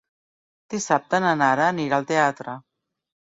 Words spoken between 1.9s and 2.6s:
al teatre.